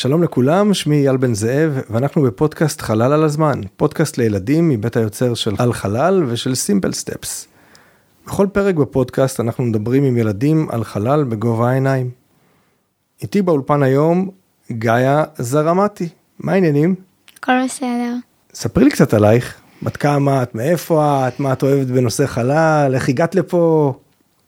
[0.00, 5.34] שלום לכולם, שמי אייל בן זאב, ואנחנו בפודקאסט חלל על הזמן, פודקאסט לילדים מבית היוצר
[5.34, 7.48] של על חלל ושל סימפל סטפס.
[8.26, 12.10] בכל פרק בפודקאסט אנחנו מדברים עם ילדים על חלל בגובה העיניים.
[13.22, 14.30] איתי באולפן היום
[14.72, 16.08] גאיה זרמתי,
[16.38, 16.94] מה העניינים?
[17.38, 18.14] הכל בסדר.
[18.54, 23.08] ספרי לי קצת עלייך, בת כמה את, מאיפה את, מה את אוהבת בנושא חלל, איך
[23.08, 23.92] הגעת לפה?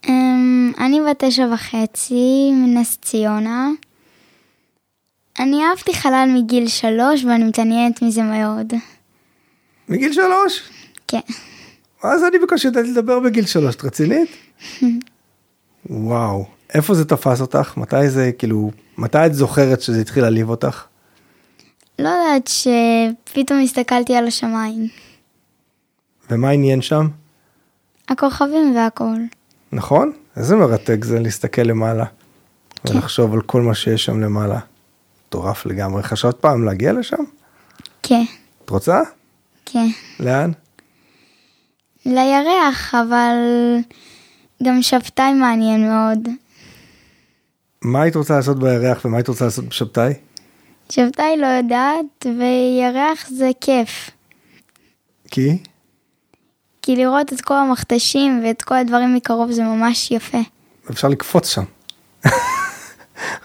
[0.09, 3.69] אמ, אני בת תשע וחצי מנס ציונה.
[5.39, 8.73] אני אהבתי חלל מגיל שלוש ואני מתעניינת מזה מאוד.
[9.89, 10.62] מגיל שלוש?
[11.09, 11.20] כן.
[12.02, 14.30] אז אני בקושי ידעתי לדבר בגיל שלוש, את רצינית?
[15.91, 17.77] וואו, איפה זה תפס אותך?
[17.77, 20.84] מתי זה, כאילו, מתי את זוכרת שזה התחיל להעליב אותך?
[21.98, 24.89] לא יודעת שפתאום הסתכלתי על השמיים.
[26.30, 27.09] ומה עניין שם?
[28.09, 29.17] הכוכבים והכל.
[29.73, 30.12] נכון?
[30.37, 32.05] איזה מרתק זה להסתכל למעלה.
[32.84, 32.97] כן.
[32.97, 34.59] ולחשוב על כל מה שיש שם למעלה.
[35.32, 36.02] מטורף לגמרי.
[36.02, 37.24] חשבת פעם להגיע לשם?
[38.02, 38.22] כן,
[38.64, 39.00] את רוצה?
[39.66, 39.86] כן.
[40.20, 40.50] לאן?
[42.06, 43.36] לירח, אבל
[44.62, 46.28] גם שבתאי מעניין מאוד.
[47.83, 50.12] מה היית רוצה לעשות בירח ומה היית רוצה לעשות בשבתאי?
[50.91, 54.11] שבתאי לא יודעת, וירח זה כיף.
[55.30, 55.58] כי?
[56.83, 60.39] כי לראות את כל המכתשים ואת כל הדברים מקרוב זה ממש יפה.
[60.91, 61.64] אפשר לקפוץ שם.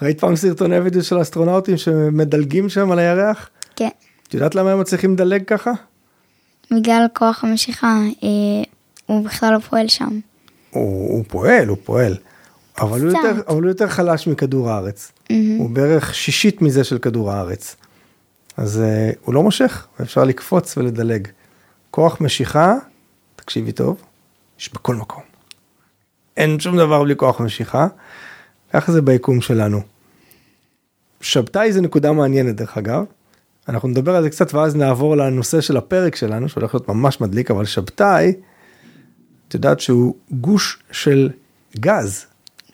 [0.02, 3.50] ראית פעם סרטוני וידאו של אסטרונאוטים שמדלגים שם על הירח?
[3.76, 3.88] כן.
[4.28, 5.72] את יודעת למה הם מצליחים לדלג ככה?
[6.70, 8.28] בגלל כוח המשיכה, אה,
[9.06, 10.20] הוא בכלל לא פועל שם.
[10.70, 12.16] הוא, הוא פועל, הוא פועל.
[12.80, 13.08] אבל הוא.
[13.08, 15.12] יותר, אבל הוא יותר חלש מכדור הארץ.
[15.58, 17.76] הוא בערך שישית מזה של כדור הארץ.
[18.56, 21.28] אז uh, הוא לא מושך, אפשר לקפוץ ולדלג.
[21.90, 22.74] כוח משיכה,
[23.36, 24.02] תקשיבי טוב,
[24.60, 25.22] יש בכל מקום.
[26.36, 27.86] אין שום דבר בלי כוח משיכה,
[28.72, 29.80] ככה זה ביקום שלנו.
[31.20, 33.04] שבתאי זה נקודה מעניינת דרך אגב.
[33.68, 37.50] אנחנו נדבר על זה קצת ואז נעבור לנושא של הפרק שלנו שהולך להיות ממש מדליק
[37.50, 38.32] אבל שבתאי,
[39.48, 41.30] את יודעת שהוא גוש של
[41.80, 42.26] גז,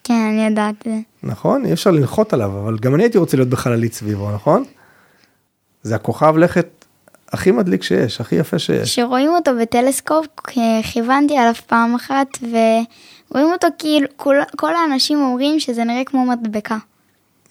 [0.05, 0.99] כן, אני יודעת זה.
[1.23, 1.65] נכון?
[1.65, 4.65] אי אפשר לנחות עליו, אבל גם אני הייתי רוצה להיות בחללית סביבו, נכון?
[5.83, 6.84] זה הכוכב לכת
[7.35, 8.93] הכי מדליק שיש, הכי יפה שיש.
[8.93, 10.27] כשרואים אותו בטלסקופ,
[10.93, 16.77] כיוונתי עליו פעם אחת, ורואים אותו כאילו, כל, כל האנשים אומרים שזה נראה כמו מדבקה.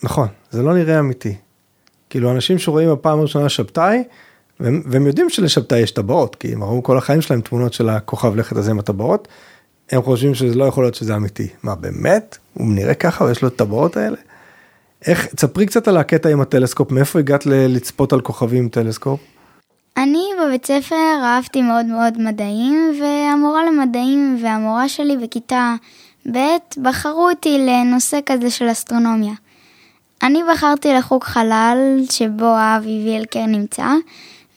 [0.04, 1.36] נכון, זה לא נראה אמיתי.
[2.10, 4.04] כאילו אנשים שרואים בפעם הראשונה שבתאי,
[4.60, 8.36] והם, והם יודעים שלשבתאי יש טבעות, כי הם ראו כל החיים שלהם תמונות של הכוכב
[8.36, 9.28] לכת הזה עם הטבעות,
[9.92, 11.48] הם חושבים שזה לא יכול להיות שזה אמיתי.
[11.64, 12.38] מה באמת?
[12.54, 14.18] הוא נראה ככה ויש לו את הטבעות האלה?
[15.08, 19.20] איך, תספרי קצת על הקטע עם הטלסקופ, מאיפה הגעת לצפות על כוכבים עם טלסקופ?
[19.98, 25.76] אני בבית ספר אהבתי מאוד מאוד מדעים, והמורה למדעים והמורה שלי בכיתה
[26.32, 26.38] ב'
[26.82, 29.34] בחרו אותי לנושא כזה של אסטרונומיה.
[30.24, 33.88] אני בחרתי לחוג חלל שבו אבי וילקר נמצא,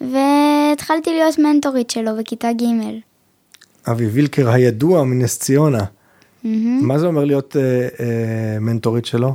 [0.01, 2.65] והתחלתי להיות מנטורית שלו בכיתה ג'.
[3.91, 5.85] אבי וילקר הידוע מנס ציונה.
[6.45, 6.87] מהמם.
[6.87, 7.63] מה זה אומר להיות אה,
[8.01, 9.35] אה, מנטורית שלו?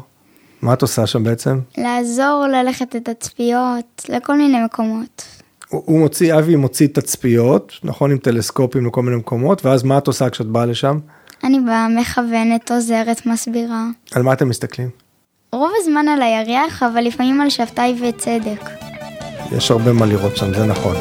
[0.62, 1.60] מה את עושה שם בעצם?
[1.78, 5.41] לעזור ללכת לתצפיות לכל מיני מקומות.
[5.72, 10.30] הוא, מוציא, אבי מוציא תצפיות, נכון, עם טלסקופים לכל מיני מקומות, ואז מה את עושה
[10.30, 10.98] כשאת באה לשם?
[11.44, 13.86] אני באה מכוונת, עוזרת, מסבירה.
[14.12, 14.90] על מה אתם מסתכלים?
[15.54, 18.70] רוב הזמן על הירח, אבל לפעמים על שבתאי וצדק.
[19.52, 20.96] יש הרבה מה לראות שם, זה נכון.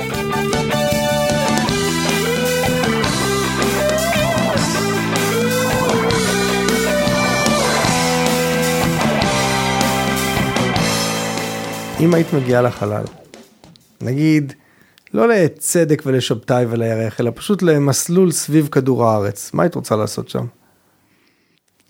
[12.00, 13.04] אם היית מגיעה לחלל,
[14.02, 14.52] נגיד,
[15.14, 20.46] לא לצדק ולשבתאי ולירח, אלא פשוט למסלול סביב כדור הארץ, מה היית רוצה לעשות שם?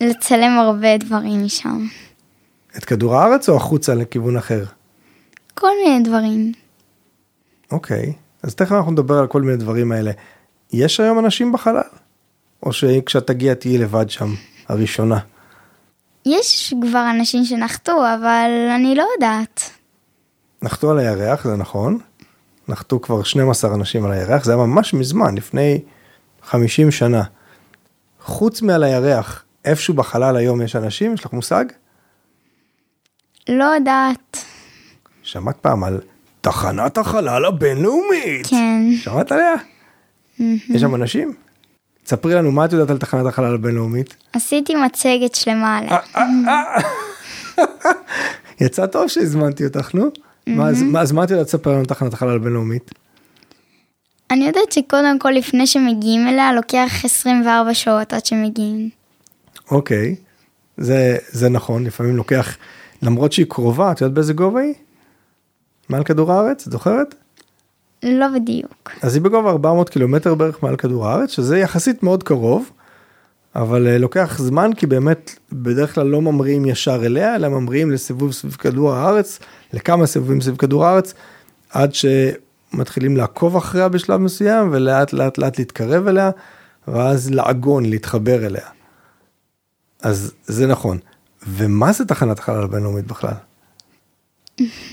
[0.01, 1.87] לצלם הרבה דברים משם.
[2.77, 4.63] את כדור הארץ או החוצה לכיוון אחר?
[5.53, 6.51] כל מיני דברים.
[7.71, 8.13] אוקיי,
[8.43, 10.11] אז תכף אנחנו נדבר על כל מיני דברים האלה.
[10.73, 11.81] יש היום אנשים בחלל?
[12.63, 14.33] או שכשאת תגיע תהיי לבד שם,
[14.67, 15.19] הראשונה?
[16.25, 19.80] יש כבר אנשים שנחתו, אבל אני לא יודעת.
[20.61, 21.97] נחתו על הירח, זה נכון.
[22.67, 25.79] נחתו כבר 12 אנשים על הירח, זה היה ממש מזמן, לפני
[26.43, 27.23] 50 שנה.
[28.21, 31.13] חוץ מעל הירח, איפשהו בחלל היום יש אנשים?
[31.13, 31.65] יש לך מושג?
[33.49, 34.37] לא יודעת.
[35.23, 36.01] שמעת פעם על
[36.41, 38.47] תחנת החלל הבינלאומית?
[38.47, 38.81] כן.
[38.95, 39.53] שמעת עליה?
[40.39, 41.33] יש שם אנשים?
[42.05, 44.15] ספרי לנו מה את יודעת על תחנת החלל הבינלאומית.
[44.33, 45.99] עשיתי מצגת שלמה עליה.
[48.61, 50.09] יצא טוב שהזמנתי אותך, נו.
[50.55, 52.91] מה, אז, מה, אז מה את יודעת לספר לנו תחנת החלל הבינלאומית?
[54.31, 58.89] אני יודעת שקודם כל לפני שמגיעים אליה לוקח 24 שעות עד שמגיעים.
[59.71, 60.15] אוקיי,
[60.77, 62.57] זה, זה נכון, לפעמים לוקח,
[63.01, 64.73] למרות שהיא קרובה, את יודעת באיזה גובה היא?
[65.89, 66.67] מעל כדור הארץ?
[66.67, 67.15] את זוכרת?
[68.03, 68.91] לא בדיוק.
[69.01, 72.71] אז היא בגובה 400 קילומטר בערך מעל כדור הארץ, שזה יחסית מאוד קרוב,
[73.55, 78.31] אבל uh, לוקח זמן כי באמת בדרך כלל לא ממריאים ישר אליה, אלא ממריאים לסיבוב
[78.31, 79.39] סביב כדור הארץ,
[79.73, 81.13] לכמה סיבובים סביב כדור הארץ,
[81.69, 86.31] עד שמתחילים לעקוב אחריה בשלב מסוים, ולאט לאט לאט להתקרב אליה,
[86.87, 88.67] ואז לעגון, להתחבר אליה.
[90.01, 90.97] אז זה נכון.
[91.47, 93.33] ומה זה תחנת החלל הבינלאומית בכלל?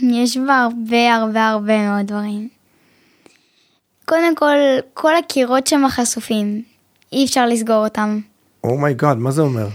[0.02, 2.48] יש בה הרבה הרבה הרבה מאוד דברים.
[4.04, 4.56] קודם כל,
[4.94, 6.62] כל הקירות שם חשופים,
[7.12, 8.20] אי אפשר לסגור אותם.
[8.64, 9.68] Oh my God, oh מה זה אומר?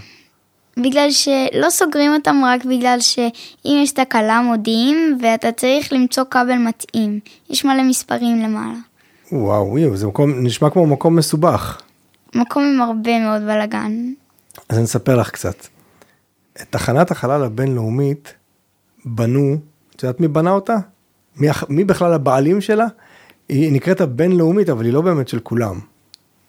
[0.76, 7.20] בגלל שלא סוגרים אותם רק בגלל שאם יש תקלה מודיעים ואתה צריך למצוא כבל מתאים.
[7.50, 8.78] יש מלא מספרים למעלה.
[9.32, 11.80] וואו, וואו, זה מקום, נשמע כמו מקום מסובך.
[12.34, 14.12] מקום עם הרבה מאוד בלאגן.
[14.68, 15.66] אז אני אספר לך קצת.
[16.62, 18.34] את תחנת החלל הבינלאומית
[19.04, 19.56] בנו,
[19.96, 20.76] את יודעת מי בנה אותה?
[21.36, 22.86] מי, מי בכלל הבעלים שלה?
[23.48, 25.80] היא נקראת הבינלאומית, אבל היא לא באמת של כולם.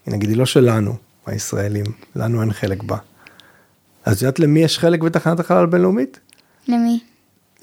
[0.08, 1.86] נגיד, היא לא שלנו, הישראלים,
[2.16, 2.98] לנו אין חלק בה.
[4.06, 6.20] אז את יודעת למי יש חלק בתחנת החלל הבינלאומית?
[6.68, 7.00] למי?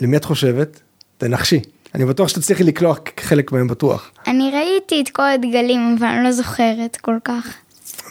[0.00, 0.80] למי את חושבת?
[1.18, 1.60] תנחשי.
[1.94, 4.10] אני בטוח שתצליחי לקלוע חלק מהם בטוח.
[4.26, 7.54] אני ראיתי את כל הדגלים, אבל אני לא זוכרת כל כך.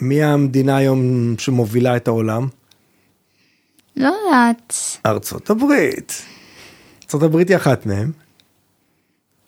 [0.00, 2.48] מי המדינה היום שמובילה את העולם?
[3.96, 4.74] לא יודעת.
[5.06, 6.22] ארצות הברית.
[7.02, 8.12] ארצות הברית היא אחת מהם.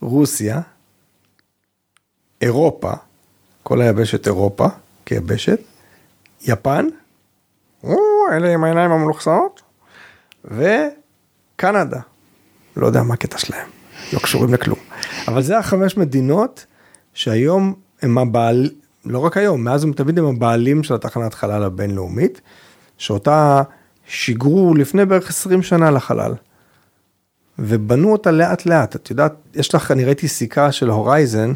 [0.01, 0.61] רוסיה.
[2.43, 2.93] אירופה.
[3.63, 4.67] כל היבשת אירופה
[5.07, 5.61] כיבשת.
[6.45, 6.87] יפן.
[7.85, 7.99] או,
[8.33, 9.63] אלה עם העיניים המלוכסות.
[10.45, 12.01] וקנדה.
[12.77, 13.69] לא יודע מה הקטע שלהם.
[14.13, 14.79] לא קשורים לכלום.
[15.29, 16.67] אבל זה החמש מדינות
[17.15, 18.71] שהיום הם הבעל...
[19.05, 22.41] לא רק היום, מאז ומתמיד הם הבעלים של התחנת חלל הבינלאומית,
[22.99, 23.63] שאותה
[24.07, 26.35] שיגרו לפני בערך 20 שנה לחלל.
[27.59, 31.53] ובנו אותה לאט לאט, את יודעת, יש לך, אני ראיתי סיכה של הורייזן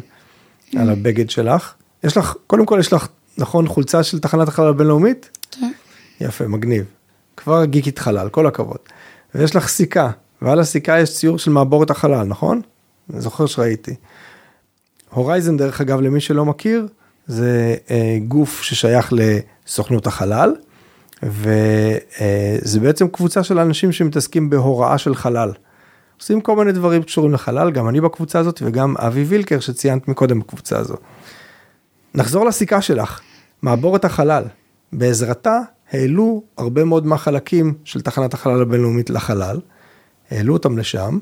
[0.77, 3.07] על הבגד שלך, יש לך, קודם כל יש לך,
[3.39, 5.37] נכון, חולצה של תחנת החלל הבינלאומית?
[5.51, 5.71] כן.
[6.21, 6.85] יפה, מגניב.
[7.37, 8.77] כבר גיקית חלל, כל הכבוד.
[9.35, 10.09] ויש לך סיכה,
[10.41, 12.61] ועל הסיכה יש ציור של מעבורת החלל, נכון?
[13.13, 13.95] אני זוכר שראיתי.
[15.09, 16.87] הורייזן, דרך אגב, למי שלא מכיר,
[17.27, 20.53] זה אה, גוף ששייך לסוכנות החלל,
[21.23, 25.51] וזה בעצם קבוצה של אנשים שמתעסקים בהוראה של חלל.
[26.19, 30.39] עושים כל מיני דברים קשורים לחלל, גם אני בקבוצה הזאת וגם אבי וילקר שציינת מקודם
[30.39, 30.95] בקבוצה הזו.
[32.15, 33.21] נחזור לסיכה שלך,
[33.61, 34.43] מעבורת החלל.
[34.93, 35.59] בעזרתה
[35.91, 39.59] העלו הרבה מאוד מהחלקים של תחנת החלל הבינלאומית לחלל,
[40.31, 41.19] העלו אותם לשם,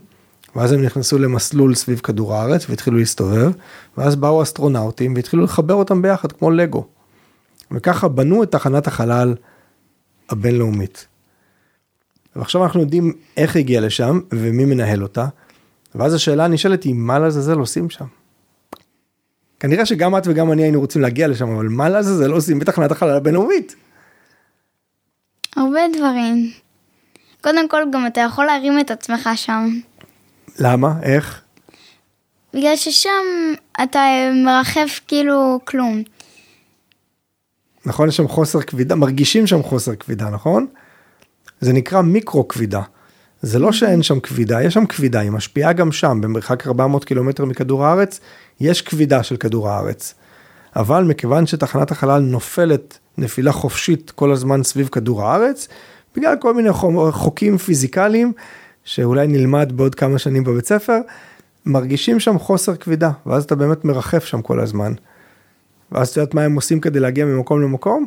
[0.56, 3.52] ואז הם נכנסו למסלול סביב כדור הארץ והתחילו להסתובב,
[3.98, 6.86] ואז באו אסטרונאוטים והתחילו לחבר אותם ביחד כמו לגו.
[7.72, 9.36] וככה בנו את תחנת החלל
[10.30, 11.08] הבינלאומית.
[12.36, 15.28] ועכשיו אנחנו יודעים איך הגיע לשם ומי מנהל אותה,
[15.96, 18.06] ואז השאלה הנשאלת היא מה לעזאזל עושים שם.
[19.60, 23.18] כנראה שגם את וגם אני היינו רוצים להגיע לשם, אבל מה לעזאזל עושים בתחנת החלל
[23.18, 23.76] הבינלאומית?
[25.56, 26.52] הרבה דברים.
[27.42, 29.68] קודם כל גם אתה יכול להרים את עצמך שם.
[30.60, 30.94] למה?
[31.04, 31.42] איך?
[32.54, 33.10] בגלל ששם
[33.84, 34.00] אתה
[34.46, 36.04] מרחף כאילו כלום.
[37.86, 40.68] נכון, יש שם חוסר כבידה, מרגישים שם חוסר כבידה, נכון?
[41.60, 42.82] זה נקרא מיקרו כבידה.
[43.42, 47.46] זה לא שאין שם כבידה, יש שם כבידה, היא משפיעה גם שם, במרחק 400 קילומטר
[47.46, 48.20] מכדור הארץ,
[48.60, 50.14] יש כבידה של כדור הארץ.
[50.76, 55.68] אבל מכיוון שתחנת החלל נופלת נפילה חופשית כל הזמן סביב כדור הארץ,
[56.16, 56.70] בגלל כל מיני
[57.12, 58.34] חוקים פיזיקליים,
[58.84, 60.98] שאולי נלמד בעוד כמה שנים בבית ספר,
[61.66, 64.94] מרגישים שם חוסר כבידה, ואז אתה באמת מרחף שם כל הזמן.
[65.92, 68.06] ואז את יודעת מה הם עושים כדי להגיע ממקום למקום?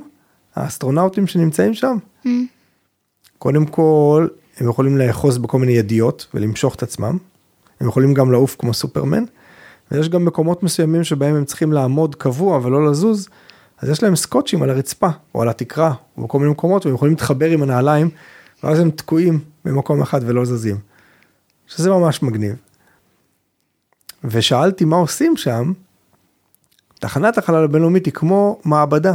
[0.57, 1.97] האסטרונאוטים שנמצאים שם.
[2.25, 2.29] Mm.
[3.39, 4.27] קודם כל,
[4.59, 7.19] הם יכולים לאחוז בכל מיני ידיות ולמשוך את עצמם.
[7.81, 9.25] הם יכולים גם לעוף כמו סופרמן.
[9.91, 13.29] ויש גם מקומות מסוימים שבהם הם צריכים לעמוד קבוע ולא לזוז,
[13.79, 17.15] אז יש להם סקוטשים על הרצפה או על התקרה או בכל מיני מקומות והם יכולים
[17.15, 18.11] להתחבר עם הנעליים
[18.63, 20.77] ואז הם תקועים במקום אחד ולא זזים.
[21.67, 22.57] שזה ממש מגניב.
[24.25, 25.73] ושאלתי מה עושים שם,
[26.99, 29.15] תחנת החלל הבינלאומית היא כמו מעבדה,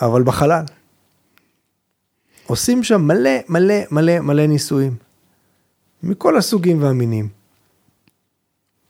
[0.00, 0.64] אבל בחלל.
[2.46, 4.96] עושים שם מלא מלא מלא מלא ניסויים,
[6.02, 7.28] מכל הסוגים והמינים.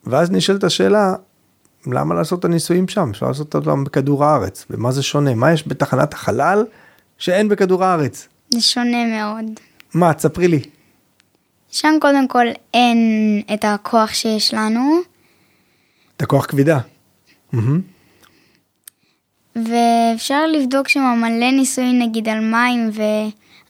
[0.04, 1.14] ואז נשאלת השאלה,
[1.86, 3.10] למה לעשות את הניסויים שם?
[3.10, 5.34] אפשר לעשות אותם בכדור הארץ, ומה זה שונה?
[5.34, 6.64] מה יש בתחנת החלל
[7.18, 8.28] שאין בכדור הארץ?
[8.54, 9.44] זה שונה מאוד.
[9.94, 10.62] מה, תספרי לי.
[11.70, 12.98] שם קודם כל אין
[13.54, 15.00] את הכוח שיש לנו.
[16.16, 16.78] את הכוח כבידה.
[19.56, 22.90] ואפשר לבדוק שם מלא ניסויים נגיד על מים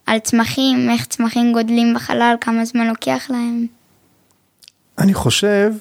[0.07, 3.67] ועל צמחים, איך צמחים גודלים בחלל, כמה זמן לוקח להם.
[4.99, 5.73] אני חושב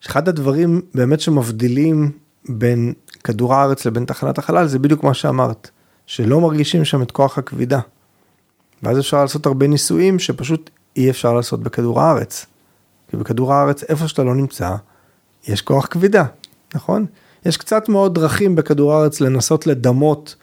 [0.00, 2.12] שאחד הדברים באמת שמבדילים
[2.48, 2.92] בין
[3.24, 5.70] כדור הארץ לבין תחנת החלל זה בדיוק מה שאמרת,
[6.06, 7.80] שלא מרגישים שם את כוח הכבידה.
[8.82, 12.46] ואז אפשר לעשות הרבה ניסויים שפשוט אי אפשר לעשות בכדור הארץ.
[13.10, 14.74] כי בכדור הארץ, איפה שאתה לא נמצא,
[15.48, 16.24] יש כוח כבידה,
[16.74, 17.06] נכון?
[17.46, 20.34] יש קצת מאוד דרכים בכדור הארץ לנסות לדמות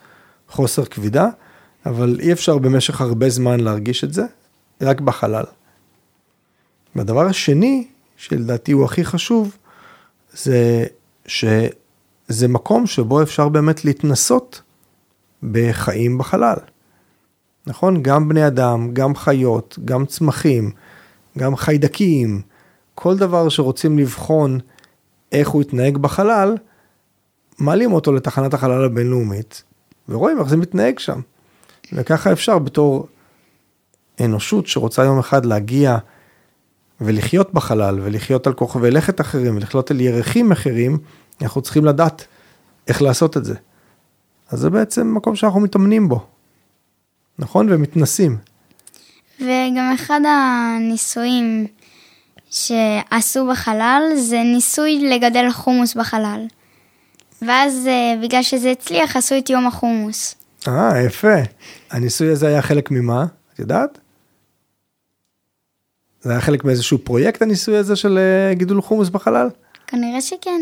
[0.49, 1.27] חוסר כבידה,
[1.85, 4.23] אבל אי אפשר במשך הרבה זמן להרגיש את זה,
[4.81, 5.43] רק בחלל.
[6.95, 7.87] והדבר השני,
[8.17, 9.57] שלדעתי הוא הכי חשוב,
[10.33, 10.85] זה
[11.25, 14.61] שזה מקום שבו אפשר באמת להתנסות
[15.51, 16.57] בחיים בחלל.
[17.67, 18.03] נכון?
[18.03, 20.71] גם בני אדם, גם חיות, גם צמחים,
[21.37, 22.41] גם חיידקים,
[22.95, 24.59] כל דבר שרוצים לבחון
[25.31, 26.57] איך הוא יתנהג בחלל,
[27.59, 29.63] מעלים אותו לתחנת החלל הבינלאומית,
[30.09, 31.19] ורואים איך זה מתנהג שם.
[31.91, 33.07] וככה אפשר בתור
[34.21, 35.97] אנושות שרוצה יום אחד להגיע
[37.01, 40.97] ולחיות בחלל ולחיות על כוכבי לכת אחרים ולחיות על ירחים אחרים,
[41.41, 42.25] אנחנו צריכים לדעת
[42.87, 43.55] איך לעשות את זה.
[44.49, 46.25] אז זה בעצם מקום שאנחנו מתאמנים בו,
[47.39, 47.67] נכון?
[47.69, 48.37] ומתנסים.
[49.39, 51.67] וגם אחד הניסויים
[52.51, 56.45] שעשו בחלל זה ניסוי לגדל חומוס בחלל.
[57.41, 60.35] ואז אה, בגלל שזה הצליח עשו את יום החומוס.
[60.67, 61.35] אה, יפה.
[61.91, 63.25] הניסוי הזה היה חלק ממה?
[63.53, 63.99] את יודעת?
[66.21, 69.49] זה היה חלק מאיזשהו פרויקט הניסוי הזה של אה, גידול חומוס בחלל?
[69.87, 70.61] כנראה שכן.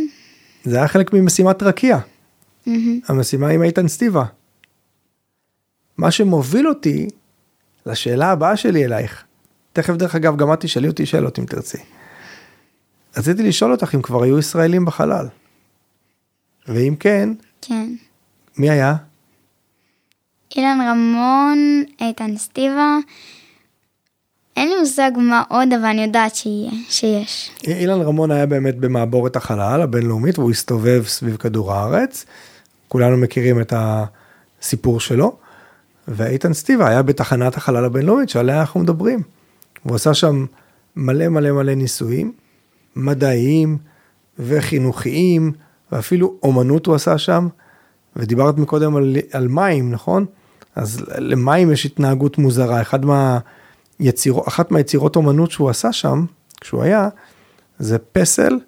[0.63, 1.97] זה היה חלק ממשימת רקיע.
[1.97, 2.69] Mm-hmm.
[3.07, 4.23] המשימה עם איתן סטיבה.
[5.97, 7.07] מה שמוביל אותי
[7.85, 9.23] לשאלה הבאה שלי אלייך.
[9.73, 11.77] תכף דרך אגב גם את תשאלי אותי שאלות אם תרצי.
[13.17, 15.27] רציתי לשאול אותך אם כבר היו ישראלים בחלל.
[16.67, 17.29] ואם כן,
[17.61, 17.89] כן.
[18.57, 18.95] מי היה?
[20.55, 22.97] אילן רמון, איתן סטיבה.
[24.57, 27.51] אין לי מושג מה עוד, אבל אני יודעת שיהיה, שיש.
[27.67, 32.25] אילן רמון היה באמת במעבורת החלל הבינלאומית, והוא הסתובב סביב כדור הארץ.
[32.87, 35.37] כולנו מכירים את הסיפור שלו.
[36.07, 39.21] ואיתן סטיבה היה בתחנת החלל הבינלאומית שעליה אנחנו מדברים.
[39.83, 40.45] הוא עשה שם
[40.95, 42.31] מלא מלא מלא ניסויים,
[42.95, 43.77] מדעיים
[44.39, 45.51] וחינוכיים,
[45.91, 47.47] ואפילו אומנות הוא עשה שם.
[48.15, 50.25] ודיברת מקודם על, על מים, נכון?
[50.75, 52.81] אז למים יש התנהגות מוזרה.
[52.81, 56.25] אחד מהיציר, אחת מהיצירות אומנות שהוא עשה שם,
[56.61, 57.09] כשהוא היה,
[57.79, 58.59] זה פסל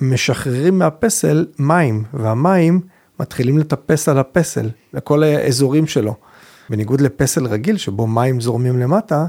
[0.00, 2.80] שמשחררים מהפסל מים, והמים
[3.20, 6.14] מתחילים לטפס על הפסל, לכל האזורים שלו.
[6.70, 9.26] בניגוד לפסל רגיל שבו מים זורמים למטה,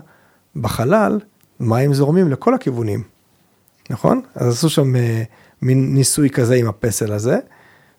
[0.55, 1.19] בחלל
[1.59, 3.03] מים זורמים לכל הכיוונים,
[3.89, 4.21] נכון?
[4.35, 4.97] אז עשו שם uh,
[5.61, 7.37] מין ניסוי כזה עם הפסל הזה.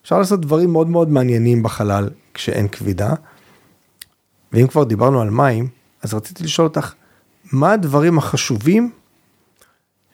[0.05, 3.15] אפשר לעשות דברים מאוד מאוד מעניינים בחלל כשאין כבידה.
[4.53, 5.69] ואם כבר דיברנו על מים,
[6.03, 6.95] אז רציתי לשאול אותך,
[7.53, 8.91] מה הדברים החשובים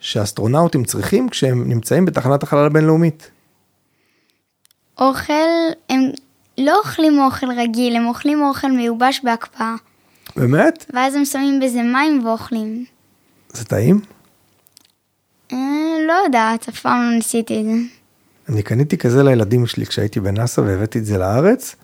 [0.00, 3.30] שאסטרונאוטים צריכים כשהם נמצאים בתחנת החלל הבינלאומית?
[4.98, 5.32] אוכל,
[5.88, 6.00] הם
[6.58, 9.74] לא אוכלים אוכל רגיל, הם אוכלים אוכל מיובש בהקפאה.
[10.36, 10.90] באמת?
[10.94, 12.84] ואז הם שמים בזה מים ואוכלים.
[13.52, 14.00] זה טעים?
[15.52, 15.58] אה,
[16.06, 17.99] לא יודעת, אף פעם לא ניסיתי את זה.
[18.48, 21.76] אני קניתי כזה לילדים שלי כשהייתי בנאסא והבאתי את זה לארץ.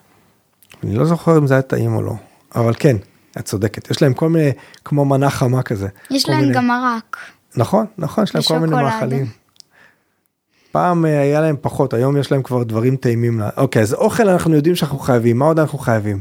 [0.85, 2.15] אני לא זוכר אם זה היה טעים או לא,
[2.55, 2.97] אבל כן,
[3.39, 4.51] את צודקת, יש להם כל מיני,
[4.85, 5.89] כמו מנה חמה כזה.
[6.11, 6.55] יש להם מיני...
[6.55, 7.17] גם מרק.
[7.57, 9.27] נכון, נכון, יש להם כל מיני מאכלים.
[10.73, 13.41] פעם אה, היה להם פחות, היום יש להם כבר דברים טעימים.
[13.57, 16.21] אוקיי, אז אוכל אנחנו יודעים שאנחנו חייבים, מה עוד אנחנו חייבים?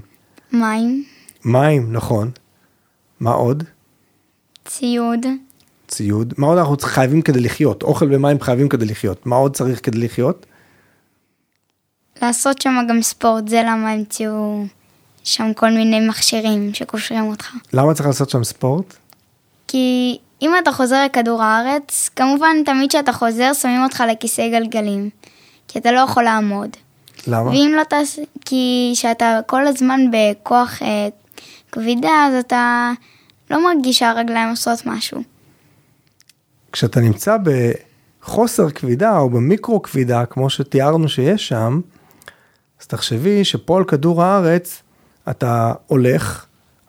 [0.52, 1.04] מים.
[1.46, 2.32] מים, נכון.
[3.20, 3.64] מה עוד?
[4.66, 5.26] ציוד.
[5.96, 6.34] ציוד.
[6.38, 7.84] מה עוד אנחנו חייבים כדי לחיות?
[7.84, 9.26] אוכל ומים חייבים כדי לחיות.
[9.26, 10.46] מה עוד צריך כדי לחיות?
[12.22, 14.66] לעשות שם גם ספורט, זה למה המציאו
[15.24, 17.52] שם כל מיני מכשירים שקושרים אותך.
[17.74, 18.94] למה צריך לעשות שם ספורט?
[19.68, 25.10] כי אם אתה חוזר לכדור הארץ, כמובן תמיד כשאתה חוזר שמים אותך לכיסא גלגלים,
[25.68, 26.70] כי אתה לא יכול לעמוד.
[27.28, 27.50] למה?
[27.50, 31.08] ואם לא תעשה, כי כשאתה כל הזמן בכוח אה,
[31.72, 32.92] כבידה, אז אתה
[33.52, 35.35] לא מרגיש שהרגליים עושות משהו.
[36.76, 41.82] כשאתה נמצא בחוסר כבידה או במיקרו כבידה, כמו שתיארנו שיש שם,
[42.82, 44.82] אז תחשבי שפה על כדור הארץ
[45.30, 46.46] אתה הולך,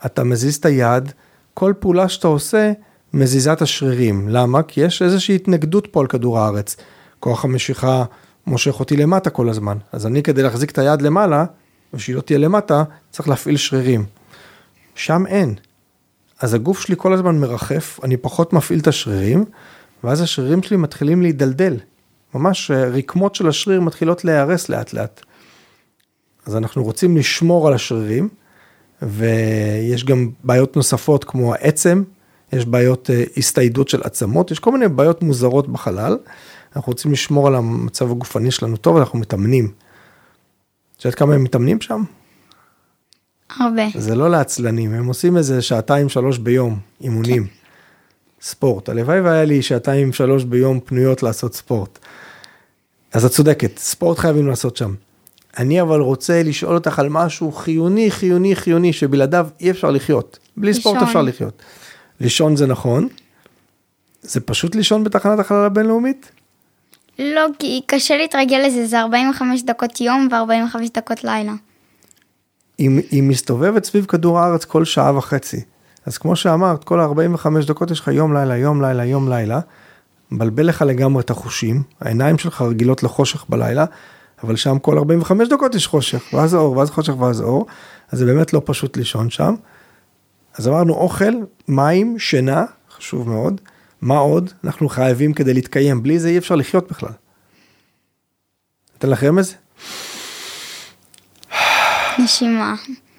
[0.07, 1.13] אתה מזיז את היד,
[1.55, 2.73] כל פעולה שאתה עושה
[3.13, 4.29] מזיזה את השרירים.
[4.29, 4.63] למה?
[4.63, 6.77] כי יש איזושהי התנגדות פה על כדור הארץ.
[7.21, 8.05] כוח המשיכה
[8.47, 9.77] מושך אותי למטה כל הזמן.
[9.93, 11.45] אז אני כדי להחזיק את היד למעלה,
[11.95, 14.05] ושהיא לא תהיה למטה, צריך להפעיל שרירים.
[14.95, 15.55] שם אין.
[16.41, 19.45] אז הגוף שלי כל הזמן מרחף, אני פחות מפעיל את השרירים,
[20.05, 21.77] ואז השרירים שלי מתחילים להידלדל.
[22.35, 25.21] ממש אה, רקמות של השריר מתחילות להיהרס לאט לאט.
[26.47, 28.29] אז אנחנו רוצים לשמור על השרירים,
[29.03, 32.03] ויש גם בעיות נוספות כמו העצם,
[32.53, 36.17] יש בעיות אה, הסתיידות של עצמות, יש כל מיני בעיות מוזרות בחלל.
[36.77, 39.73] אנחנו רוצים לשמור על המצב הגופני שלנו טוב, אנחנו מתאמנים.
[40.97, 42.03] את יודעת כמה הם מתאמנים שם?
[43.57, 43.83] הרבה.
[43.95, 47.45] זה לא לעצלנים, הם עושים איזה שעתיים שלוש ביום אימונים.
[47.47, 47.66] כן.
[48.47, 48.89] ספורט.
[48.89, 51.99] הלוואי והיה לי שעתיים שלוש ביום פנויות לעשות ספורט.
[53.13, 54.95] אז את צודקת, ספורט חייבים לעשות שם.
[55.59, 60.39] אני אבל רוצה לשאול אותך על משהו חיוני, חיוני, חיוני, שבלעדיו אי אפשר לחיות.
[60.57, 60.83] בלי לישון.
[60.83, 61.63] ספורט אפשר לחיות.
[62.21, 63.09] לישון זה נכון.
[64.23, 66.31] זה פשוט לישון בתחנת החלל הבינלאומית?
[67.19, 71.53] לא, כי קשה להתרגל לזה, זה 45 דקות יום ו-45 דקות לילה.
[72.79, 75.61] היא, היא מסתובבת סביב כדור הארץ כל שעה וחצי.
[76.07, 79.61] אז כמו שאמרת, כל ה-45 דקות יש לך יום לילה, יום לילה, יום לילה.
[80.31, 83.85] מבלבל לך לגמרי את החושים, העיניים שלך רגילות לחושך בלילה,
[84.43, 87.67] אבל שם כל 45 דקות יש חושך, ואז אור, ואז חושך, ואז אור,
[88.11, 89.55] אז זה באמת לא פשוט לישון שם.
[90.59, 91.33] אז אמרנו אוכל,
[91.69, 92.65] מים, שינה,
[92.97, 93.61] חשוב מאוד.
[94.01, 94.51] מה עוד?
[94.65, 97.13] אנחנו חייבים כדי להתקיים, בלי זה אי אפשר לחיות בכלל.
[98.99, 99.55] אתן לך רמז?
[102.19, 102.75] נשימה.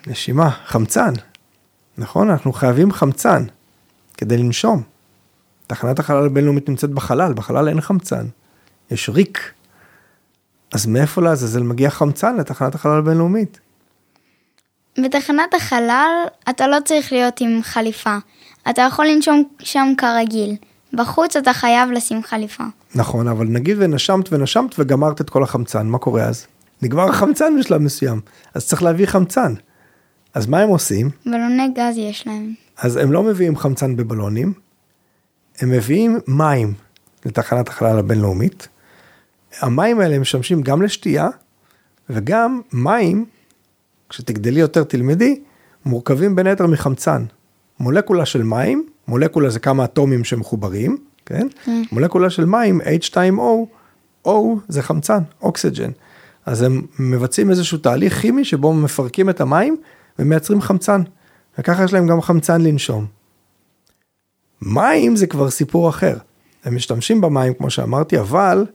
[0.07, 1.13] נשימה, חמצן.
[1.97, 2.29] נכון?
[2.29, 3.43] אנחנו חייבים חמצן
[4.17, 4.83] כדי לנשום.
[5.67, 8.25] תחנת החלל הבינלאומית נמצאת בחלל, בחלל אין חמצן,
[8.91, 9.51] יש ריק.
[10.73, 13.59] אז מאיפה לעזאזל מגיע חמצן לתחנת החלל הבינלאומית?
[15.03, 16.09] בתחנת החלל
[16.49, 18.17] אתה לא צריך להיות עם חליפה.
[18.69, 20.55] אתה יכול לנשום שם כרגיל.
[20.93, 22.63] בחוץ אתה חייב לשים חליפה.
[22.95, 26.47] נכון, אבל נגיד ונשמת ונשמת וגמרת את כל החמצן, מה קורה אז?
[26.81, 28.21] נגמר החמצן בשלב מסוים,
[28.53, 29.53] אז צריך להביא חמצן.
[30.33, 31.09] אז מה הם עושים?
[31.25, 32.53] בלוני גז יש להם.
[32.77, 34.53] אז הם לא מביאים חמצן בבלונים,
[35.59, 36.73] הם מביאים מים
[37.25, 38.67] לתחנת החלל הבינלאומית.
[39.61, 41.27] המים האלה משמשים גם לשתייה,
[42.09, 43.25] וגם מים,
[44.09, 45.39] כשתגדלי יותר תלמדי,
[45.85, 47.25] מורכבים בין היתר מחמצן.
[47.79, 51.47] מולקולה של מים, מולקולה זה כמה אטומים שמחוברים, כן?
[51.65, 51.69] Mm.
[51.91, 53.67] מולקולה של מים, H2O,
[54.27, 54.31] O
[54.67, 55.91] זה חמצן, אוקסיג'ן.
[56.45, 59.77] אז הם מבצעים איזשהו תהליך כימי שבו מפרקים את המים
[60.19, 61.01] ומייצרים חמצן.
[61.59, 63.05] וככה יש להם גם חמצן לנשום.
[64.61, 66.17] מים זה כבר סיפור אחר.
[66.63, 68.65] הם משתמשים במים כמו שאמרתי, אבל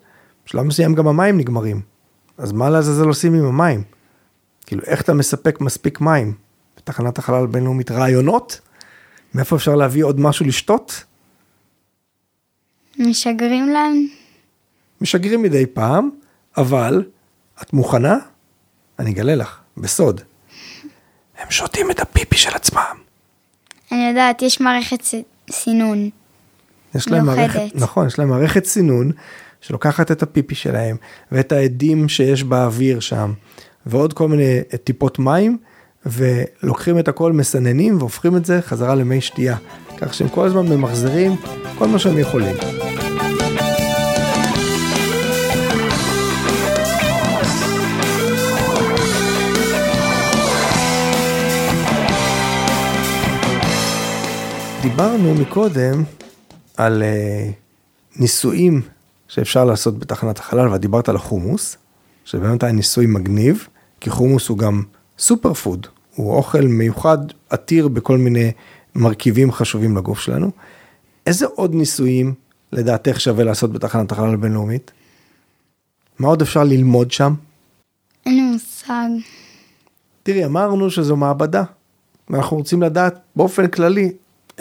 [0.46, 1.80] בשלב מסוים גם המים נגמרים.
[2.38, 3.82] אז מה לעזאזל עושים עם המים?
[4.66, 6.34] כאילו, איך אתה מספק מספיק מים?
[6.76, 8.60] בתחנת החלל הבינלאומית רעיונות?
[9.34, 11.04] מאיפה אפשר להביא עוד משהו לשתות?
[12.98, 14.06] משגרים להם?
[15.00, 16.10] משגרים מדי פעם,
[16.56, 17.04] אבל
[17.62, 18.18] את מוכנה?
[18.98, 20.20] אני אגלה לך, בסוד.
[21.42, 22.96] הם שותים את הפיפי של עצמם.
[23.92, 25.02] אני יודעת, יש מערכת
[25.50, 26.10] סינון.
[26.94, 29.12] יש להם מערכת, נכון, יש להם מערכת סינון
[29.60, 30.96] שלוקחת את הפיפי שלהם
[31.32, 33.32] ואת העדים שיש באוויר שם
[33.86, 35.58] ועוד כל מיני טיפות מים
[36.06, 39.56] ולוקחים את הכל, מסננים והופכים את זה חזרה למי שתייה.
[39.96, 41.36] כך שהם כל הזמן ממחזרים
[41.78, 42.91] כל מה שהם יכולים.
[54.82, 56.04] דיברנו מקודם
[56.76, 58.82] על uh, ניסויים
[59.28, 61.76] שאפשר לעשות בתחנת החלל, ואת דיברת על החומוס,
[62.24, 63.68] שבאמת היה ניסוי מגניב,
[64.00, 64.82] כי חומוס הוא גם
[65.18, 67.18] סופר פוד, הוא אוכל מיוחד
[67.50, 68.52] עתיר בכל מיני
[68.94, 70.50] מרכיבים חשובים לגוף שלנו.
[71.26, 72.34] איזה עוד ניסויים
[72.72, 74.90] לדעתך שווה לעשות בתחנת החלל הבינלאומית?
[76.18, 77.34] מה עוד אפשר ללמוד שם?
[78.26, 79.08] אין לי מושג.
[80.22, 81.62] תראי, אמרנו שזו מעבדה,
[82.30, 84.12] ואנחנו רוצים לדעת באופן כללי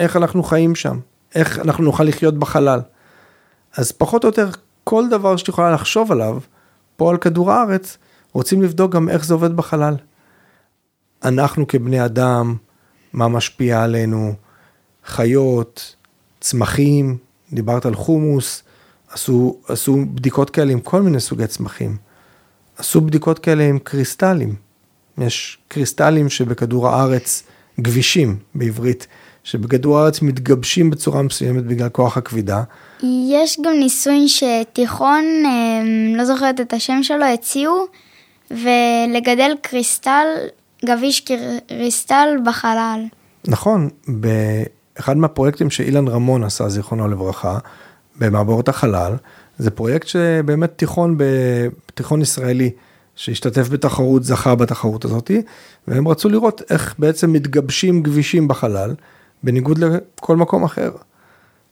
[0.02, 0.98] איך אנחנו חיים שם,
[1.34, 2.80] איך אנחנו נוכל לחיות בחלל.
[3.76, 4.48] אז פחות או יותר
[4.84, 6.38] כל דבר שאת יכולה לחשוב עליו,
[6.96, 7.98] פה על כדור הארץ,
[8.32, 9.94] רוצים לבדוק גם איך זה עובד בחלל.
[11.24, 12.56] אנחנו כבני אדם,
[13.12, 14.34] מה משפיע עלינו,
[15.04, 15.96] חיות,
[16.40, 17.18] צמחים,
[17.52, 18.62] דיברת על חומוס,
[19.10, 21.96] עשו, עשו בדיקות כאלה עם כל מיני סוגי צמחים.
[22.76, 24.54] עשו בדיקות כאלה עם קריסטלים.
[25.18, 27.42] יש קריסטלים שבכדור הארץ,
[27.80, 29.06] גבישים בעברית,
[29.44, 32.62] שבכדור הארץ מתגבשים בצורה מסוימת בגלל כוח הכבידה.
[33.30, 37.86] יש גם ניסוי שתיכון, אמ, לא זוכרת את השם שלו, הציעו,
[38.50, 40.26] ולגדל קריסטל,
[40.84, 41.20] גביש
[41.68, 43.04] קריסטל בחלל.
[43.48, 47.58] נכון, באחד מהפרויקטים שאילן רמון עשה, זיכרונו לברכה,
[48.18, 49.12] במעבורת החלל,
[49.58, 51.18] זה פרויקט שבאמת תיכון,
[51.94, 52.70] תיכון ישראלי,
[53.16, 55.42] שהשתתף בתחרות, זכה בתחרות הזאתי,
[55.88, 58.94] והם רצו לראות איך בעצם מתגבשים גבישים בחלל.
[59.42, 60.90] בניגוד לכל מקום אחר.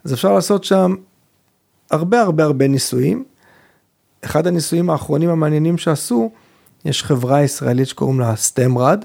[0.05, 0.95] אז אפשר לעשות שם
[1.91, 3.25] הרבה הרבה הרבה ניסויים.
[4.25, 6.31] אחד הניסויים האחרונים המעניינים שעשו,
[6.85, 9.05] יש חברה ישראלית שקוראים לה סטמרד,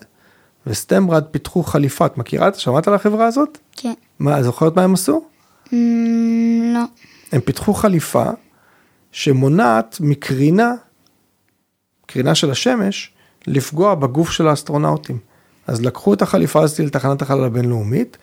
[0.68, 2.48] וסטמרד פיתחו חליפה, את מכירה?
[2.48, 3.58] את שמעת על החברה הזאת?
[3.72, 3.94] כן.
[4.20, 5.26] מה, זוכרת מה הם עשו?
[5.66, 5.72] Mm,
[6.74, 6.84] לא.
[7.32, 8.26] הם פיתחו חליפה
[9.12, 10.74] שמונעת מקרינה,
[12.06, 13.14] קרינה של השמש,
[13.48, 15.18] לפגוע בגוף של האסטרונאוטים.
[15.68, 18.18] אז לקחו את החליפה הזאת לתחנת החלל הבינלאומית,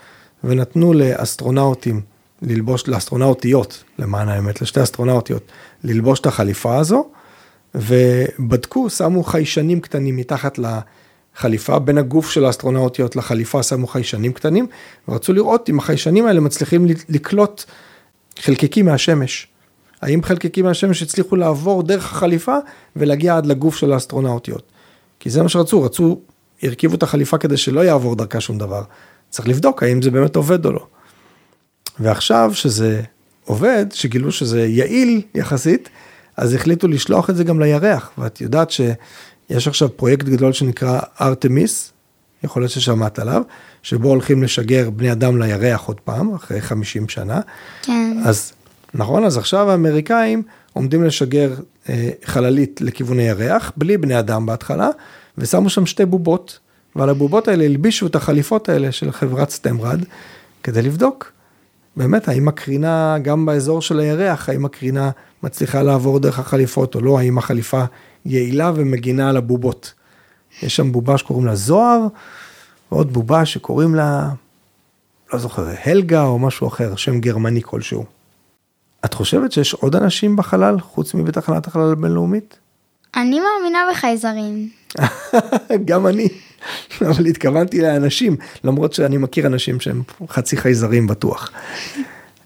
[0.44, 2.00] ונתנו לאסטרונאוטים
[2.42, 5.42] ללבוש, לאסטרונאוטיות, למען האמת, לשתי אסטרונאוטיות,
[5.84, 7.08] ללבוש את החליפה הזו,
[7.74, 14.66] ובדקו, שמו חיישנים קטנים מתחת לחליפה, בין הגוף של האסטרונאוטיות לחליפה שמו חיישנים קטנים,
[15.08, 17.64] ורצו לראות אם החיישנים האלה מצליחים לקלוט
[18.38, 19.48] חלקיקים מהשמש.
[20.02, 22.56] האם חלקיקים מהשמש הצליחו לעבור דרך החליפה
[22.96, 24.62] ולהגיע עד לגוף של האסטרונאוטיות.
[25.20, 26.20] כי זה מה שרצו, רצו,
[26.62, 28.82] הרכיבו את החליפה כדי שלא יעבור דרכה שום דבר.
[29.32, 30.86] צריך לבדוק האם זה באמת עובד או לא.
[32.00, 33.02] ועכשיו שזה
[33.44, 35.88] עובד, שגילו שזה יעיל יחסית,
[36.36, 41.92] אז החליטו לשלוח את זה גם לירח, ואת יודעת שיש עכשיו פרויקט גדול שנקרא ארתמיס,
[42.44, 43.42] יכול להיות ששמעת עליו,
[43.82, 47.40] שבו הולכים לשגר בני אדם לירח עוד פעם, אחרי 50 שנה.
[47.82, 48.16] כן.
[48.24, 48.52] אז
[48.94, 50.42] נכון, אז עכשיו האמריקאים
[50.72, 51.54] עומדים לשגר
[51.88, 54.88] אה, חללית לכיוון הירח, בלי בני אדם בהתחלה,
[55.38, 56.58] ושמו שם שתי בובות,
[56.96, 60.00] ועל הבובות האלה הלבישו את החליפות האלה של חברת סטמרד,
[60.62, 61.32] כדי לבדוק
[61.96, 65.10] באמת האם הקרינה גם באזור של הירח, האם הקרינה
[65.42, 67.84] מצליחה לעבור דרך החליפות או לא, האם החליפה
[68.24, 69.92] יעילה ומגינה על הבובות.
[70.62, 72.06] יש שם בובה שקוראים לה זוהר,
[72.92, 74.28] ועוד בובה שקוראים לה,
[75.32, 78.04] לא זוכר, הלגה או משהו אחר, שם גרמני כלשהו.
[79.04, 82.58] את חושבת שיש עוד אנשים בחלל חוץ מבתחנת החלל הבינלאומית?
[83.16, 84.68] אני מאמינה בחייזרים.
[85.88, 86.28] גם אני,
[87.10, 91.50] אבל התכוונתי לאנשים, למרות שאני מכיר אנשים שהם חצי חייזרים בטוח.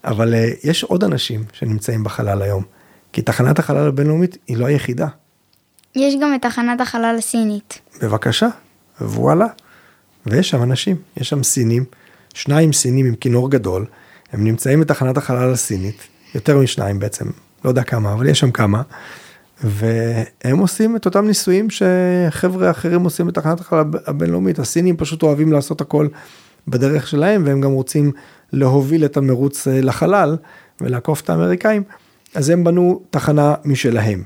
[0.04, 2.62] אבל uh, יש עוד אנשים שנמצאים בחלל היום,
[3.12, 5.06] כי תחנת החלל הבינלאומית היא לא היחידה.
[5.96, 7.78] יש גם את תחנת החלל הסינית.
[8.02, 8.48] בבקשה,
[9.00, 9.46] וואלה.
[10.26, 11.84] ויש שם אנשים, יש שם סינים,
[12.34, 13.86] שניים סינים עם כינור גדול,
[14.32, 16.02] הם נמצאים בתחנת החלל הסינית,
[16.34, 17.24] יותר משניים בעצם,
[17.64, 18.82] לא יודע כמה, אבל יש שם כמה.
[19.64, 24.58] והם עושים את אותם ניסויים שחבר'ה אחרים עושים בתחנת החלל הבינלאומית.
[24.58, 26.08] הסינים פשוט אוהבים לעשות הכל
[26.68, 28.12] בדרך שלהם, והם גם רוצים
[28.52, 30.36] להוביל את המרוץ אה, לחלל
[30.80, 31.82] ולעקוף את האמריקאים,
[32.34, 34.22] אז הם בנו תחנה משלהם.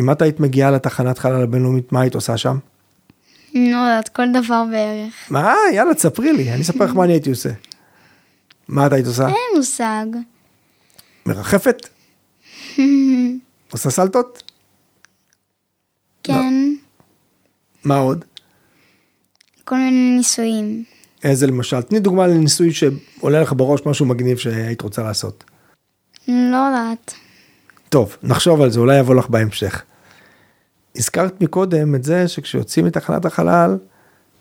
[0.00, 2.58] אם את היית מגיעה לתחנת חלל הבינלאומית, מה היית עושה שם?
[3.54, 5.14] לא יודעת, כל דבר בערך.
[5.30, 5.54] מה?
[5.74, 7.50] יאללה, תספרי לי, אני אספר לך מה אני הייתי עושה.
[8.68, 9.26] מה את היית עושה?
[9.26, 10.06] אין מושג.
[11.26, 11.88] מרחפת?
[13.72, 14.42] עושה סלטות?
[16.22, 16.74] כן.
[17.84, 18.24] מה עוד?
[19.64, 20.84] כל מיני ניסויים.
[21.24, 21.82] איזה למשל?
[21.82, 25.44] תני דוגמה לניסוי שעולה לך בראש משהו מגניב שהיית רוצה לעשות.
[26.28, 27.14] לא יודעת.
[27.88, 29.82] טוב, נחשוב על זה, אולי יבוא לך בהמשך.
[30.96, 33.78] הזכרת מקודם את זה שכשיוצאים מתחנת החלל,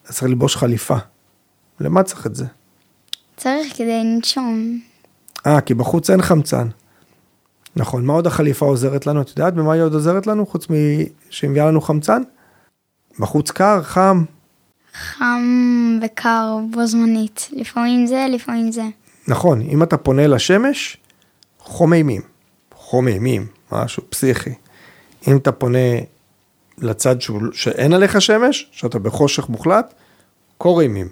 [0.08, 0.98] אז צריך ללבוש חליפה.
[1.80, 2.46] למה צריך את זה?
[3.38, 4.80] צריך כדי לנשום.
[5.48, 6.68] אה, כי בחוץ אין חמצן.
[7.76, 9.22] נכון, מה עוד החליפה עוזרת לנו?
[9.22, 10.68] את יודעת במה היא עוד עוזרת לנו, חוץ
[11.30, 12.22] שהיא מביאה לנו חמצן?
[13.20, 14.24] בחוץ קר, חם.
[14.94, 18.84] חם וקר בו זמנית, לפעמים זה, לפעמים זה.
[19.28, 20.98] נכון, אם אתה פונה לשמש,
[21.60, 22.22] חום אימים.
[22.76, 24.54] חום אימים, משהו פסיכי.
[25.28, 25.80] אם אתה פונה
[26.78, 29.94] לצד שהוא, שאין עליך שמש, שאתה בחושך מוחלט,
[30.58, 31.08] קור אימים.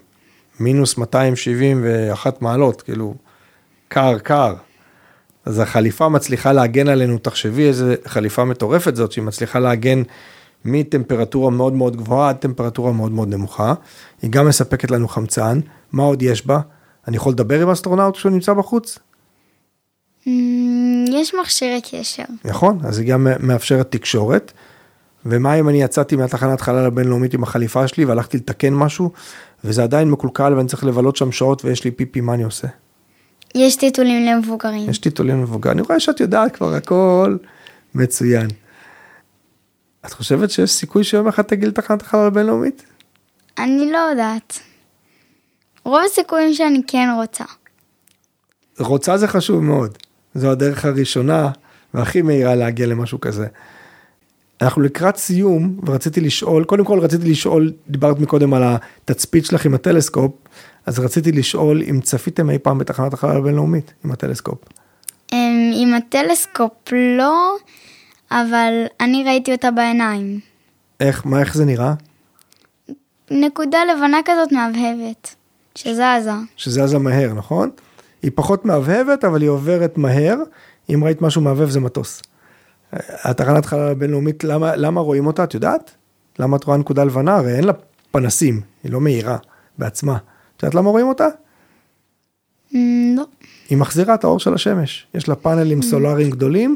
[0.59, 3.15] מינוס 271 מעלות, כאילו,
[3.87, 4.53] קר, קר.
[5.45, 10.03] אז החליפה מצליחה להגן עלינו, תחשבי איזה חליפה מטורפת זאת, שהיא מצליחה להגן
[10.65, 13.73] מטמפרטורה מאוד מאוד גבוהה עד טמפרטורה מאוד מאוד נמוכה.
[14.21, 15.59] היא גם מספקת לנו חמצן,
[15.91, 16.59] מה עוד יש בה?
[17.07, 18.99] אני יכול לדבר עם אסטרונאוט כשהוא נמצא בחוץ?
[20.25, 20.29] Mm,
[21.11, 22.23] יש מכשירי קשר.
[22.45, 24.51] נכון, אז היא גם מאפשרת תקשורת.
[25.25, 29.11] ומה אם אני יצאתי מהתחנת חלל הבינלאומית עם החליפה שלי והלכתי לתקן משהו,
[29.63, 32.67] וזה עדיין מקולקל ואני צריך לבלות שם שעות ויש לי פיפי, מה אני עושה?
[33.55, 34.89] יש טיטולים למבוגרים.
[34.89, 37.37] יש טיטולים למבוגרים, אני רואה שאת יודעת כבר הכל
[37.95, 38.47] מצוין.
[40.05, 42.83] את חושבת שיש סיכוי שיום אחד תגיעי לתחנת החלל הבינלאומית?
[43.57, 44.59] אני לא יודעת.
[45.83, 47.43] רוב הסיכויים שאני כן רוצה.
[48.79, 49.97] רוצה זה חשוב מאוד.
[50.35, 51.49] זו הדרך הראשונה
[51.93, 53.47] והכי מהירה להגיע למשהו כזה.
[54.61, 59.73] אנחנו לקראת סיום ורציתי לשאול, קודם כל רציתי לשאול, דיברת מקודם על התצפית שלך עם
[59.73, 60.31] הטלסקופ,
[60.85, 64.57] אז רציתי לשאול אם צפיתם אי פעם בתחנת החלל הבינלאומית עם הטלסקופ.
[65.33, 67.55] אמ, עם הטלסקופ לא,
[68.31, 70.39] אבל אני ראיתי אותה בעיניים.
[70.99, 71.93] איך, מה, איך זה נראה?
[73.31, 75.35] נקודה לבנה כזאת מהבהבת,
[75.75, 76.31] שזזה.
[76.55, 77.69] שזזה מהר, נכון?
[78.21, 80.35] היא פחות מהבהבת, אבל היא עוברת מהר.
[80.89, 82.21] אם ראית משהו מהבהב זה מטוס.
[83.23, 85.43] התחנת חלל הבינלאומית, למה, למה רואים אותה?
[85.43, 85.91] את יודעת?
[86.39, 87.35] למה את רואה נקודה לבנה?
[87.35, 87.73] הרי אין לה
[88.11, 89.37] פנסים, היא לא מהירה
[89.77, 90.17] בעצמה.
[90.57, 91.27] את יודעת למה רואים אותה?
[93.15, 93.23] לא.
[93.69, 95.07] היא מחזירה את האור של השמש.
[95.13, 96.75] יש לה פאנלים סולאריים גדולים,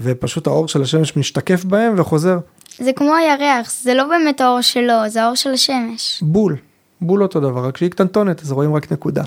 [0.00, 2.38] ופשוט האור של השמש משתקף בהם וחוזר.
[2.78, 6.22] זה כמו הירח, זה לא באמת האור שלו, זה האור של השמש.
[6.22, 6.56] בול,
[7.00, 9.22] בול אותו דבר, רק שהיא קטנטונת, אז רואים רק נקודה.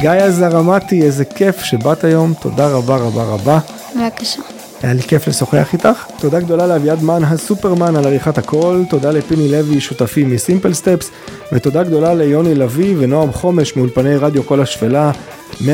[0.00, 3.58] גיא זרמתי, איזה כיף שבאת היום, תודה רבה רבה רבה.
[3.96, 4.51] בבקשה.
[4.82, 6.04] היה לי כיף לשוחח איתך.
[6.20, 11.10] תודה גדולה לאביעד מן הסופרמן על עריכת הקול, תודה לפיני לוי, שותפי מסימפל סטפס,
[11.52, 15.10] ותודה גדולה ליוני לביא ונועם חומש מאולפני רדיו כל השפלה,
[15.52, 15.64] 103.6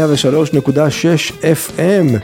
[1.42, 2.18] FM.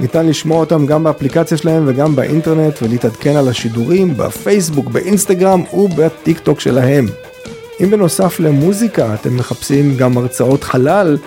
[0.00, 6.60] ניתן לשמוע אותם גם באפליקציה שלהם וגם באינטרנט ולהתעדכן על השידורים בפייסבוק, באינסטגרם ובטיק טוק
[6.60, 7.06] שלהם.
[7.80, 11.18] אם בנוסף למוזיקה אתם מחפשים גם הרצאות חלל,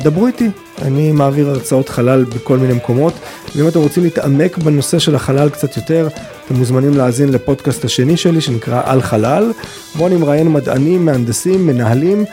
[0.00, 0.48] דברו איתי,
[0.82, 3.12] אני מעביר הרצאות חלל בכל מיני מקומות,
[3.56, 6.08] ואם אתם רוצים להתעמק בנושא של החלל קצת יותר,
[6.46, 9.52] אתם מוזמנים להאזין לפודקאסט השני שלי שנקרא על חלל,
[9.94, 12.24] בו אני מראיין מדענים, מהנדסים, מנהלים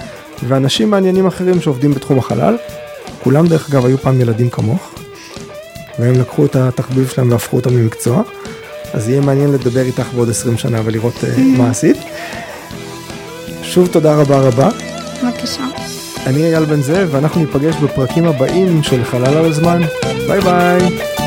[0.48, 2.58] ואנשים מעניינים אחרים שעובדים בתחום החלל.
[3.24, 4.94] כולם דרך אגב היו פעם ילדים כמוך,
[6.00, 8.22] והם לקחו את התחביב שלהם והפכו אותם למקצוע,
[8.94, 11.98] אז יהיה מעניין לדבר איתך בעוד 20 שנה ולראות uh, מה עשית.
[13.64, 14.70] שוב תודה רבה רבה.
[15.24, 15.97] בבקשה.
[16.28, 19.82] אני אייל בן זאב ואנחנו ניפגש בפרקים הבאים של חלל על הזמן.
[20.28, 21.27] ביי ביי.